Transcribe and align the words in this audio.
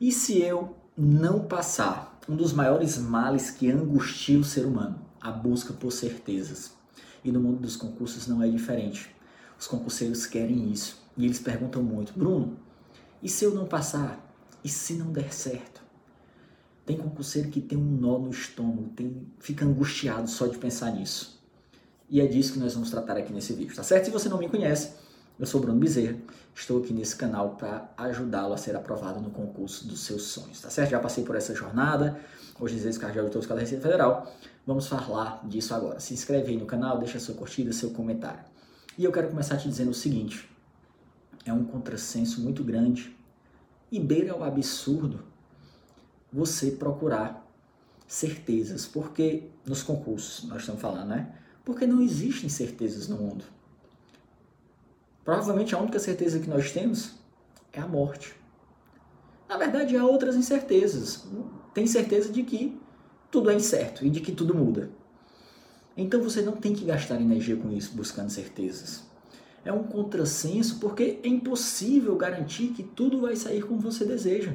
E 0.00 0.10
se 0.10 0.40
eu 0.40 0.74
não 0.96 1.40
passar? 1.40 2.18
Um 2.26 2.34
dos 2.34 2.54
maiores 2.54 2.96
males 2.96 3.50
que 3.50 3.70
angustia 3.70 4.38
o 4.38 4.44
ser 4.44 4.64
humano, 4.64 4.98
a 5.20 5.30
busca 5.30 5.74
por 5.74 5.92
certezas. 5.92 6.72
E 7.22 7.30
no 7.30 7.38
mundo 7.38 7.60
dos 7.60 7.76
concursos 7.76 8.26
não 8.26 8.42
é 8.42 8.48
diferente. 8.48 9.14
Os 9.58 9.66
concurseiros 9.66 10.24
querem 10.24 10.72
isso. 10.72 10.98
E 11.18 11.26
eles 11.26 11.38
perguntam 11.38 11.82
muito: 11.82 12.14
Bruno, 12.18 12.56
e 13.22 13.28
se 13.28 13.44
eu 13.44 13.54
não 13.54 13.66
passar? 13.66 14.26
E 14.64 14.70
se 14.70 14.94
não 14.94 15.12
der 15.12 15.34
certo? 15.34 15.82
Tem 16.86 16.96
concurseiro 16.96 17.50
que 17.50 17.60
tem 17.60 17.76
um 17.76 17.82
nó 17.82 18.18
no 18.18 18.30
estômago, 18.30 18.88
tem, 18.96 19.26
fica 19.38 19.66
angustiado 19.66 20.30
só 20.30 20.46
de 20.46 20.56
pensar 20.56 20.92
nisso. 20.92 21.38
E 22.08 22.22
é 22.22 22.26
disso 22.26 22.54
que 22.54 22.58
nós 22.58 22.72
vamos 22.72 22.90
tratar 22.90 23.18
aqui 23.18 23.34
nesse 23.34 23.52
vídeo, 23.52 23.76
tá 23.76 23.82
certo? 23.82 24.06
Se 24.06 24.10
você 24.10 24.30
não 24.30 24.38
me 24.38 24.48
conhece, 24.48 24.94
eu 25.40 25.46
sou 25.46 25.58
Bruno 25.58 25.80
Bezerra, 25.80 26.18
estou 26.54 26.82
aqui 26.82 26.92
nesse 26.92 27.16
canal 27.16 27.56
para 27.56 27.90
ajudá-lo 27.96 28.52
a 28.52 28.58
ser 28.58 28.76
aprovado 28.76 29.22
no 29.22 29.30
concurso 29.30 29.88
dos 29.88 30.00
seus 30.00 30.24
sonhos, 30.24 30.60
tá 30.60 30.68
certo? 30.68 30.90
Já 30.90 31.00
passei 31.00 31.24
por 31.24 31.34
essa 31.34 31.54
jornada, 31.54 32.20
hoje 32.60 32.76
cardiólogo 32.98 33.30
de 33.30 33.32
todos 33.32 33.48
da 33.48 33.54
Receita 33.54 33.82
Federal, 33.82 34.30
vamos 34.66 34.86
falar 34.86 35.40
disso 35.48 35.74
agora. 35.74 35.98
Se 35.98 36.12
inscreve 36.12 36.50
aí 36.50 36.58
no 36.58 36.66
canal, 36.66 36.98
deixa 36.98 37.18
sua 37.18 37.34
curtida, 37.34 37.72
seu 37.72 37.88
comentário. 37.90 38.44
E 38.98 39.04
eu 39.04 39.10
quero 39.10 39.28
começar 39.28 39.56
te 39.56 39.66
dizendo 39.66 39.92
o 39.92 39.94
seguinte, 39.94 40.46
é 41.46 41.52
um 41.54 41.64
contrassenso 41.64 42.42
muito 42.42 42.62
grande 42.62 43.16
e 43.90 43.98
beira 43.98 44.36
o 44.36 44.44
absurdo 44.44 45.24
você 46.30 46.70
procurar 46.72 47.50
certezas, 48.06 48.86
porque 48.86 49.44
nos 49.64 49.82
concursos 49.82 50.44
nós 50.44 50.60
estamos 50.60 50.82
falando, 50.82 51.08
né? 51.08 51.34
Porque 51.64 51.86
não 51.86 52.02
existem 52.02 52.50
certezas 52.50 53.08
no 53.08 53.16
mundo. 53.16 53.44
Provavelmente 55.24 55.74
a 55.74 55.78
única 55.78 55.98
certeza 55.98 56.38
que 56.38 56.48
nós 56.48 56.72
temos 56.72 57.14
é 57.72 57.80
a 57.80 57.86
morte. 57.86 58.34
Na 59.48 59.56
verdade, 59.56 59.96
há 59.96 60.04
outras 60.04 60.36
incertezas. 60.36 61.26
Tem 61.74 61.86
certeza 61.86 62.32
de 62.32 62.42
que 62.42 62.80
tudo 63.30 63.50
é 63.50 63.54
incerto 63.54 64.04
e 64.04 64.10
de 64.10 64.20
que 64.20 64.32
tudo 64.32 64.54
muda. 64.54 64.90
Então 65.96 66.22
você 66.22 66.40
não 66.40 66.52
tem 66.52 66.72
que 66.72 66.84
gastar 66.84 67.20
energia 67.20 67.56
com 67.56 67.70
isso, 67.70 67.96
buscando 67.96 68.30
certezas. 68.30 69.04
É 69.64 69.72
um 69.72 69.82
contrassenso 69.82 70.78
porque 70.78 71.18
é 71.22 71.28
impossível 71.28 72.16
garantir 72.16 72.68
que 72.68 72.82
tudo 72.82 73.20
vai 73.20 73.36
sair 73.36 73.62
como 73.62 73.80
você 73.80 74.04
deseja. 74.04 74.54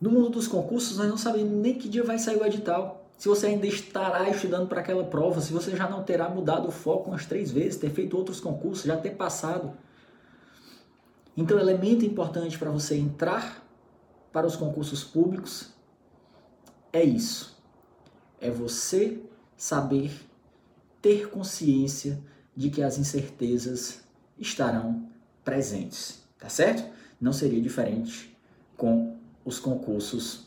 No 0.00 0.10
mundo 0.10 0.28
dos 0.28 0.46
concursos, 0.46 0.98
nós 0.98 1.08
não 1.08 1.16
sabemos 1.16 1.50
nem 1.50 1.78
que 1.78 1.88
dia 1.88 2.04
vai 2.04 2.18
sair 2.18 2.36
o 2.36 2.44
edital 2.44 3.03
se 3.16 3.28
você 3.28 3.46
ainda 3.46 3.66
estará 3.66 4.28
estudando 4.28 4.68
para 4.68 4.80
aquela 4.80 5.04
prova, 5.04 5.40
se 5.40 5.52
você 5.52 5.76
já 5.76 5.88
não 5.88 6.02
terá 6.02 6.28
mudado 6.28 6.68
o 6.68 6.72
foco 6.72 7.10
umas 7.10 7.26
três 7.26 7.50
vezes, 7.50 7.78
ter 7.78 7.90
feito 7.90 8.16
outros 8.16 8.40
concursos, 8.40 8.84
já 8.84 8.96
ter 8.96 9.10
passado. 9.10 9.72
Então, 11.36 11.58
elemento 11.58 12.04
importante 12.04 12.58
para 12.58 12.70
você 12.70 12.96
entrar 12.96 13.64
para 14.32 14.46
os 14.46 14.56
concursos 14.56 15.02
públicos 15.04 15.72
é 16.92 17.02
isso. 17.02 17.56
É 18.40 18.50
você 18.50 19.20
saber 19.56 20.12
ter 21.00 21.28
consciência 21.30 22.22
de 22.56 22.70
que 22.70 22.82
as 22.82 22.98
incertezas 22.98 24.04
estarão 24.38 25.08
presentes, 25.44 26.22
tá 26.38 26.48
certo? 26.48 26.92
Não 27.20 27.32
seria 27.32 27.60
diferente 27.60 28.36
com 28.76 29.16
os 29.44 29.58
concursos 29.58 30.46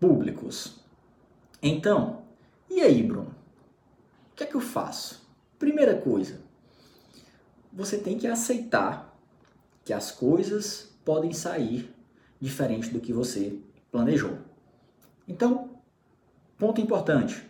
públicos. 0.00 0.81
Então, 1.62 2.22
e 2.68 2.80
aí, 2.80 3.02
Bruno? 3.02 3.32
O 4.32 4.34
que 4.34 4.42
é 4.42 4.46
que 4.46 4.56
eu 4.56 4.60
faço? 4.60 5.22
Primeira 5.58 5.96
coisa, 5.96 6.40
você 7.72 7.98
tem 7.98 8.18
que 8.18 8.26
aceitar 8.26 9.16
que 9.84 9.92
as 9.92 10.10
coisas 10.10 10.88
podem 11.04 11.32
sair 11.32 11.94
diferente 12.40 12.90
do 12.90 13.00
que 13.00 13.12
você 13.12 13.60
planejou. 13.92 14.38
Então, 15.28 15.70
ponto 16.58 16.80
importante: 16.80 17.48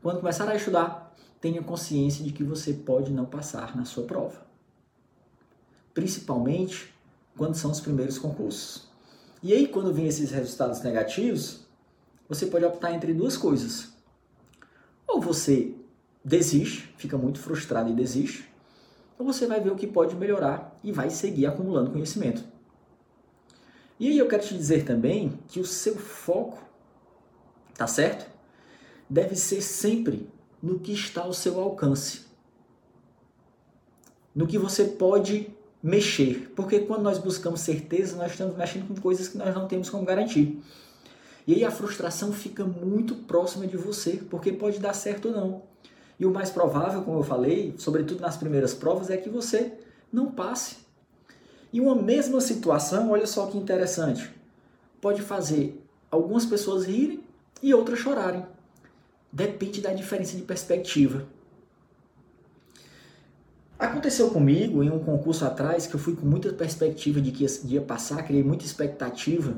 quando 0.00 0.20
começar 0.20 0.48
a 0.48 0.56
estudar, 0.56 1.14
tenha 1.38 1.62
consciência 1.62 2.24
de 2.24 2.32
que 2.32 2.42
você 2.42 2.72
pode 2.72 3.12
não 3.12 3.26
passar 3.26 3.76
na 3.76 3.84
sua 3.84 4.04
prova. 4.04 4.46
Principalmente 5.92 6.94
quando 7.36 7.54
são 7.54 7.70
os 7.70 7.80
primeiros 7.80 8.18
concursos. 8.18 8.88
E 9.42 9.52
aí, 9.52 9.68
quando 9.68 9.92
vem 9.92 10.06
esses 10.06 10.30
resultados 10.30 10.80
negativos, 10.82 11.66
você 12.30 12.46
pode 12.46 12.64
optar 12.64 12.94
entre 12.94 13.12
duas 13.12 13.36
coisas. 13.36 13.88
Ou 15.04 15.20
você 15.20 15.74
desiste, 16.24 16.94
fica 16.96 17.18
muito 17.18 17.40
frustrado 17.40 17.90
e 17.90 17.92
desiste, 17.92 18.48
ou 19.18 19.26
você 19.26 19.48
vai 19.48 19.60
ver 19.60 19.72
o 19.72 19.76
que 19.76 19.86
pode 19.86 20.14
melhorar 20.14 20.78
e 20.84 20.92
vai 20.92 21.10
seguir 21.10 21.46
acumulando 21.46 21.90
conhecimento. 21.90 22.44
E 23.98 24.08
aí 24.08 24.16
eu 24.16 24.28
quero 24.28 24.44
te 24.44 24.56
dizer 24.56 24.84
também 24.84 25.40
que 25.48 25.58
o 25.58 25.64
seu 25.64 25.96
foco, 25.96 26.62
tá 27.76 27.88
certo? 27.88 28.30
Deve 29.08 29.34
ser 29.34 29.60
sempre 29.60 30.30
no 30.62 30.78
que 30.78 30.92
está 30.92 31.22
ao 31.22 31.32
seu 31.32 31.60
alcance. 31.60 32.26
No 34.32 34.46
que 34.46 34.56
você 34.56 34.84
pode 34.84 35.52
mexer. 35.82 36.52
Porque 36.54 36.78
quando 36.80 37.02
nós 37.02 37.18
buscamos 37.18 37.60
certeza, 37.60 38.16
nós 38.16 38.30
estamos 38.30 38.56
mexendo 38.56 38.86
com 38.86 38.94
coisas 39.00 39.26
que 39.26 39.36
nós 39.36 39.52
não 39.52 39.66
temos 39.66 39.90
como 39.90 40.04
garantir. 40.04 40.62
E 41.46 41.54
aí 41.54 41.64
a 41.64 41.70
frustração 41.70 42.32
fica 42.32 42.64
muito 42.64 43.14
próxima 43.14 43.66
de 43.66 43.76
você, 43.76 44.20
porque 44.30 44.52
pode 44.52 44.78
dar 44.78 44.92
certo 44.92 45.28
ou 45.28 45.34
não. 45.34 45.62
E 46.18 46.26
o 46.26 46.30
mais 46.30 46.50
provável, 46.50 47.02
como 47.02 47.18
eu 47.18 47.22
falei, 47.22 47.74
sobretudo 47.78 48.20
nas 48.20 48.36
primeiras 48.36 48.74
provas, 48.74 49.08
é 49.08 49.16
que 49.16 49.30
você 49.30 49.72
não 50.12 50.30
passe. 50.30 50.76
E 51.72 51.80
uma 51.80 51.94
mesma 51.94 52.40
situação, 52.40 53.10
olha 53.10 53.26
só 53.26 53.46
que 53.46 53.56
interessante, 53.56 54.30
pode 55.00 55.22
fazer 55.22 55.82
algumas 56.10 56.44
pessoas 56.44 56.84
rirem 56.84 57.24
e 57.62 57.72
outras 57.72 58.00
chorarem. 58.00 58.44
Depende 59.32 59.80
da 59.80 59.92
diferença 59.92 60.36
de 60.36 60.42
perspectiva. 60.42 61.26
Aconteceu 63.78 64.30
comigo 64.30 64.82
em 64.82 64.90
um 64.90 64.98
concurso 64.98 65.44
atrás 65.46 65.86
que 65.86 65.94
eu 65.94 66.00
fui 66.00 66.14
com 66.14 66.26
muita 66.26 66.52
perspectiva 66.52 67.18
de 67.18 67.30
que 67.30 67.46
ia 67.64 67.80
passar, 67.80 68.22
criei 68.24 68.42
muita 68.42 68.64
expectativa 68.64 69.56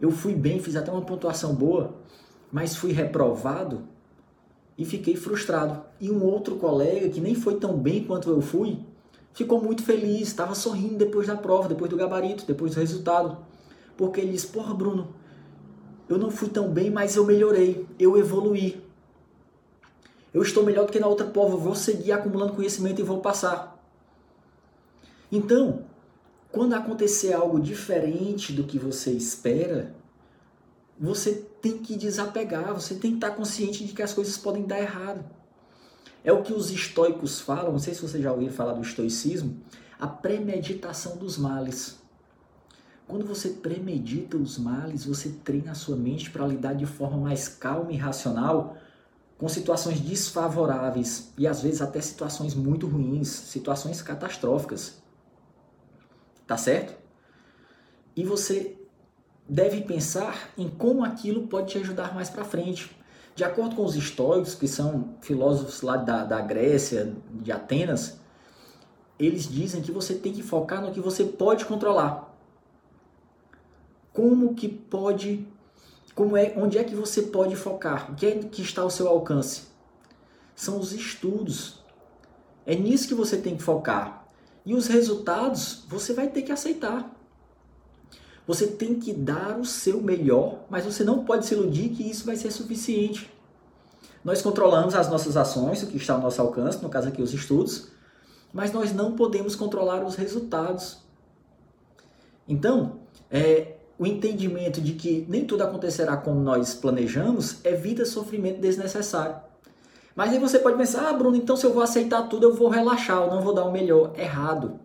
eu 0.00 0.10
fui 0.10 0.34
bem, 0.34 0.60
fiz 0.60 0.76
até 0.76 0.90
uma 0.90 1.02
pontuação 1.02 1.54
boa, 1.54 1.94
mas 2.50 2.76
fui 2.76 2.92
reprovado 2.92 3.82
e 4.76 4.84
fiquei 4.84 5.16
frustrado. 5.16 5.82
E 6.00 6.10
um 6.10 6.22
outro 6.22 6.56
colega 6.56 7.08
que 7.08 7.20
nem 7.20 7.34
foi 7.34 7.56
tão 7.56 7.76
bem 7.76 8.04
quanto 8.04 8.30
eu 8.30 8.40
fui, 8.40 8.80
ficou 9.32 9.62
muito 9.62 9.82
feliz, 9.82 10.28
estava 10.28 10.54
sorrindo 10.54 10.96
depois 10.96 11.26
da 11.26 11.36
prova, 11.36 11.68
depois 11.68 11.90
do 11.90 11.96
gabarito, 11.96 12.46
depois 12.46 12.74
do 12.74 12.80
resultado. 12.80 13.38
Porque 13.96 14.20
ele 14.20 14.32
disse: 14.32 14.48
Porra, 14.48 14.74
Bruno, 14.74 15.14
eu 16.08 16.18
não 16.18 16.30
fui 16.30 16.48
tão 16.48 16.68
bem, 16.68 16.90
mas 16.90 17.16
eu 17.16 17.24
melhorei, 17.24 17.86
eu 17.98 18.16
evoluí. 18.18 18.82
Eu 20.32 20.42
estou 20.42 20.64
melhor 20.64 20.86
do 20.86 20.92
que 20.92 20.98
na 20.98 21.06
outra 21.06 21.26
prova, 21.26 21.56
vou 21.56 21.76
seguir 21.76 22.10
acumulando 22.10 22.54
conhecimento 22.54 23.00
e 23.00 23.04
vou 23.04 23.20
passar. 23.20 23.80
Então, 25.30 25.84
quando 26.54 26.74
acontecer 26.74 27.32
algo 27.32 27.58
diferente 27.58 28.52
do 28.52 28.62
que 28.62 28.78
você 28.78 29.10
espera, 29.10 29.92
você 30.96 31.32
tem 31.60 31.78
que 31.78 31.96
desapegar, 31.96 32.72
você 32.72 32.94
tem 32.94 33.10
que 33.10 33.16
estar 33.16 33.32
consciente 33.32 33.84
de 33.84 33.92
que 33.92 34.00
as 34.00 34.12
coisas 34.12 34.38
podem 34.38 34.64
dar 34.64 34.78
errado. 34.78 35.24
É 36.22 36.32
o 36.32 36.42
que 36.42 36.52
os 36.52 36.70
estoicos 36.70 37.40
falam, 37.40 37.72
não 37.72 37.80
sei 37.80 37.92
se 37.92 38.00
você 38.00 38.22
já 38.22 38.30
ouviu 38.30 38.52
falar 38.52 38.74
do 38.74 38.82
estoicismo, 38.82 39.60
a 39.98 40.06
premeditação 40.06 41.16
dos 41.16 41.36
males. 41.36 41.98
Quando 43.08 43.26
você 43.26 43.48
premedita 43.48 44.36
os 44.36 44.56
males, 44.56 45.04
você 45.04 45.30
treina 45.30 45.72
a 45.72 45.74
sua 45.74 45.96
mente 45.96 46.30
para 46.30 46.46
lidar 46.46 46.74
de 46.74 46.86
forma 46.86 47.16
mais 47.16 47.48
calma 47.48 47.90
e 47.90 47.96
racional 47.96 48.76
com 49.36 49.48
situações 49.48 49.98
desfavoráveis 49.98 51.32
e 51.36 51.48
às 51.48 51.62
vezes 51.62 51.82
até 51.82 52.00
situações 52.00 52.54
muito 52.54 52.86
ruins, 52.86 53.26
situações 53.26 54.00
catastróficas. 54.00 55.02
Tá 56.46 56.56
certo? 56.56 56.94
E 58.16 58.24
você 58.24 58.76
deve 59.48 59.82
pensar 59.82 60.50
em 60.56 60.68
como 60.68 61.04
aquilo 61.04 61.46
pode 61.46 61.72
te 61.72 61.78
ajudar 61.78 62.14
mais 62.14 62.30
para 62.30 62.44
frente. 62.44 62.96
De 63.34 63.42
acordo 63.42 63.74
com 63.74 63.84
os 63.84 63.96
estoicos, 63.96 64.54
que 64.54 64.68
são 64.68 65.16
filósofos 65.20 65.82
lá 65.82 65.96
da, 65.96 66.24
da 66.24 66.40
Grécia, 66.40 67.14
de 67.30 67.50
Atenas, 67.50 68.18
eles 69.18 69.48
dizem 69.48 69.82
que 69.82 69.90
você 69.90 70.14
tem 70.14 70.32
que 70.32 70.42
focar 70.42 70.80
no 70.80 70.92
que 70.92 71.00
você 71.00 71.24
pode 71.24 71.64
controlar. 71.64 72.32
Como 74.12 74.54
que 74.54 74.68
pode, 74.68 75.46
como 76.14 76.36
é, 76.36 76.54
onde 76.56 76.78
é 76.78 76.84
que 76.84 76.94
você 76.94 77.22
pode 77.22 77.56
focar? 77.56 78.12
O 78.12 78.14
que 78.14 78.26
é 78.26 78.38
que 78.38 78.62
está 78.62 78.82
ao 78.82 78.90
seu 78.90 79.08
alcance? 79.08 79.62
São 80.54 80.78
os 80.78 80.92
estudos. 80.92 81.82
É 82.64 82.76
nisso 82.76 83.08
que 83.08 83.14
você 83.14 83.36
tem 83.36 83.56
que 83.56 83.62
focar. 83.62 84.23
E 84.64 84.74
os 84.74 84.86
resultados 84.86 85.84
você 85.88 86.12
vai 86.12 86.28
ter 86.28 86.42
que 86.42 86.52
aceitar. 86.52 87.14
Você 88.46 88.66
tem 88.66 88.98
que 88.98 89.12
dar 89.12 89.58
o 89.58 89.64
seu 89.64 90.00
melhor, 90.00 90.64
mas 90.68 90.84
você 90.84 91.02
não 91.02 91.24
pode 91.24 91.46
se 91.46 91.54
iludir 91.54 91.90
que 91.90 92.08
isso 92.08 92.26
vai 92.26 92.36
ser 92.36 92.50
suficiente. 92.50 93.30
Nós 94.22 94.42
controlamos 94.42 94.94
as 94.94 95.08
nossas 95.10 95.36
ações, 95.36 95.82
o 95.82 95.86
que 95.86 95.96
está 95.96 96.14
ao 96.14 96.20
nosso 96.20 96.40
alcance, 96.40 96.82
no 96.82 96.88
caso 96.88 97.08
aqui 97.08 97.20
os 97.20 97.32
estudos, 97.32 97.88
mas 98.52 98.72
nós 98.72 98.92
não 98.92 99.12
podemos 99.12 99.56
controlar 99.56 100.04
os 100.04 100.14
resultados. 100.14 100.98
Então, 102.48 103.00
é, 103.30 103.76
o 103.98 104.06
entendimento 104.06 104.80
de 104.80 104.92
que 104.94 105.26
nem 105.28 105.44
tudo 105.44 105.62
acontecerá 105.62 106.16
como 106.16 106.40
nós 106.40 106.74
planejamos 106.74 107.64
evita 107.64 108.04
sofrimento 108.04 108.60
desnecessário. 108.60 109.36
Mas 110.14 110.32
aí 110.32 110.38
você 110.38 110.58
pode 110.58 110.76
pensar, 110.76 111.08
ah, 111.08 111.12
Bruno, 111.12 111.36
então 111.36 111.56
se 111.56 111.66
eu 111.66 111.72
vou 111.72 111.82
aceitar 111.82 112.22
tudo, 112.28 112.44
eu 112.44 112.54
vou 112.54 112.68
relaxar, 112.68 113.22
eu 113.22 113.30
não 113.30 113.42
vou 113.42 113.54
dar 113.54 113.64
o 113.64 113.72
melhor. 113.72 114.12
Errado. 114.16 114.78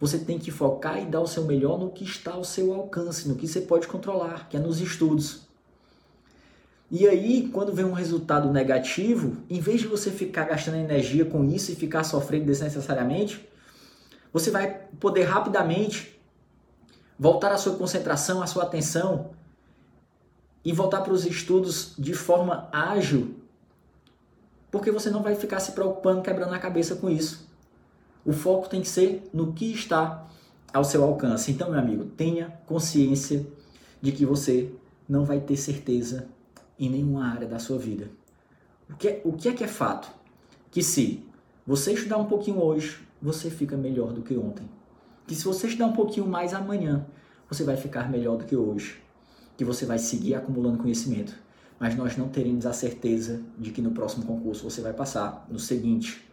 Você 0.00 0.18
tem 0.18 0.38
que 0.38 0.50
focar 0.50 1.00
e 1.02 1.06
dar 1.06 1.20
o 1.20 1.26
seu 1.26 1.44
melhor 1.44 1.78
no 1.78 1.90
que 1.90 2.04
está 2.04 2.32
ao 2.32 2.44
seu 2.44 2.72
alcance, 2.72 3.28
no 3.28 3.34
que 3.34 3.46
você 3.46 3.60
pode 3.60 3.88
controlar, 3.88 4.48
que 4.48 4.56
é 4.56 4.60
nos 4.60 4.80
estudos. 4.80 5.48
E 6.90 7.06
aí, 7.06 7.48
quando 7.52 7.72
vem 7.72 7.84
um 7.84 7.92
resultado 7.92 8.50
negativo, 8.50 9.36
em 9.50 9.60
vez 9.60 9.80
de 9.80 9.86
você 9.86 10.10
ficar 10.10 10.44
gastando 10.44 10.76
energia 10.76 11.24
com 11.24 11.44
isso 11.44 11.70
e 11.70 11.74
ficar 11.74 12.02
sofrendo 12.02 12.46
desnecessariamente, 12.46 13.46
você 14.32 14.50
vai 14.50 14.82
poder 14.98 15.24
rapidamente 15.24 16.18
voltar 17.18 17.52
a 17.52 17.58
sua 17.58 17.76
concentração, 17.76 18.42
a 18.42 18.46
sua 18.46 18.62
atenção 18.62 19.30
e 20.64 20.72
voltar 20.72 21.00
para 21.00 21.12
os 21.12 21.26
estudos 21.26 21.94
de 21.98 22.14
forma 22.14 22.68
ágil, 22.72 23.34
porque 24.70 24.90
você 24.90 25.10
não 25.10 25.22
vai 25.22 25.34
ficar 25.34 25.60
se 25.60 25.72
preocupando, 25.72 26.22
quebrando 26.22 26.54
a 26.54 26.58
cabeça 26.58 26.96
com 26.96 27.08
isso. 27.08 27.48
O 28.24 28.32
foco 28.32 28.68
tem 28.68 28.80
que 28.80 28.88
ser 28.88 29.28
no 29.32 29.52
que 29.52 29.72
está 29.72 30.26
ao 30.72 30.84
seu 30.84 31.02
alcance. 31.02 31.50
Então, 31.50 31.70
meu 31.70 31.78
amigo, 31.78 32.04
tenha 32.04 32.50
consciência 32.66 33.46
de 34.00 34.12
que 34.12 34.26
você 34.26 34.70
não 35.08 35.24
vai 35.24 35.40
ter 35.40 35.56
certeza 35.56 36.28
em 36.78 36.90
nenhuma 36.90 37.26
área 37.26 37.48
da 37.48 37.58
sua 37.58 37.78
vida. 37.78 38.10
O 38.90 38.96
que, 38.96 39.08
é, 39.08 39.20
o 39.24 39.32
que 39.32 39.48
é 39.48 39.52
que 39.52 39.64
é 39.64 39.68
fato? 39.68 40.08
Que 40.70 40.82
se 40.82 41.24
você 41.66 41.92
estudar 41.92 42.18
um 42.18 42.26
pouquinho 42.26 42.62
hoje, 42.62 43.00
você 43.20 43.50
fica 43.50 43.76
melhor 43.76 44.12
do 44.12 44.22
que 44.22 44.36
ontem. 44.36 44.68
Que 45.26 45.34
se 45.34 45.44
você 45.44 45.66
estudar 45.66 45.86
um 45.86 45.92
pouquinho 45.92 46.26
mais 46.26 46.54
amanhã, 46.54 47.06
você 47.48 47.64
vai 47.64 47.76
ficar 47.76 48.08
melhor 48.10 48.36
do 48.36 48.44
que 48.44 48.56
hoje. 48.56 49.02
Que 49.56 49.64
você 49.64 49.84
vai 49.84 49.98
seguir 49.98 50.34
acumulando 50.34 50.78
conhecimento. 50.78 51.34
Mas 51.78 51.96
nós 51.96 52.16
não 52.16 52.28
teremos 52.28 52.66
a 52.66 52.72
certeza 52.72 53.40
de 53.56 53.70
que 53.70 53.80
no 53.80 53.92
próximo 53.92 54.24
concurso 54.24 54.68
você 54.68 54.80
vai 54.80 54.92
passar 54.92 55.46
no 55.48 55.58
seguinte. 55.58 56.28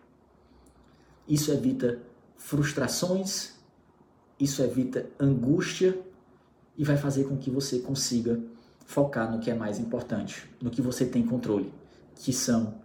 Isso 1.27 1.51
evita 1.51 2.00
frustrações, 2.36 3.53
isso 4.39 4.62
evita 4.62 5.06
angústia 5.19 5.97
e 6.77 6.83
vai 6.83 6.97
fazer 6.97 7.25
com 7.25 7.38
que 7.38 7.50
você 7.50 7.80
consiga 7.80 8.39
focar 8.86 9.31
no 9.31 9.39
que 9.39 9.50
é 9.50 9.56
mais 9.56 9.80
importante, 9.80 10.50
no 10.62 10.69
que 10.69 10.81
você 10.81 11.06
tem 11.06 11.24
controle, 11.25 11.74
que 12.15 12.31
são 12.31 12.75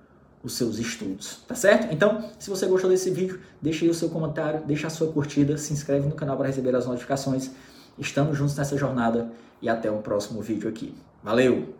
os 0.42 0.54
seus 0.54 0.78
estudos, 0.78 1.42
tá 1.46 1.54
certo? 1.54 1.92
Então, 1.92 2.30
se 2.38 2.48
você 2.48 2.66
gostou 2.66 2.88
desse 2.88 3.10
vídeo, 3.10 3.40
deixa 3.60 3.84
aí 3.84 3.90
o 3.90 3.94
seu 3.94 4.08
comentário, 4.08 4.64
deixa 4.64 4.86
a 4.86 4.90
sua 4.90 5.12
curtida, 5.12 5.58
se 5.58 5.72
inscreve 5.72 6.08
no 6.08 6.14
canal 6.14 6.36
para 6.36 6.46
receber 6.46 6.74
as 6.74 6.86
notificações. 6.86 7.50
Estamos 7.98 8.38
juntos 8.38 8.56
nessa 8.56 8.76
jornada 8.78 9.30
e 9.60 9.68
até 9.68 9.90
o 9.90 9.98
próximo 9.98 10.40
vídeo 10.40 10.68
aqui. 10.68 10.94
Valeu! 11.22 11.79